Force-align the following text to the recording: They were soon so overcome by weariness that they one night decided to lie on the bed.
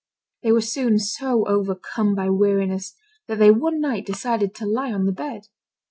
They 0.41 0.51
were 0.51 0.61
soon 0.61 0.97
so 0.97 1.47
overcome 1.47 2.15
by 2.15 2.31
weariness 2.31 2.95
that 3.27 3.37
they 3.37 3.51
one 3.51 3.79
night 3.79 4.03
decided 4.03 4.55
to 4.55 4.65
lie 4.65 4.91
on 4.91 5.05
the 5.05 5.11
bed. 5.11 5.45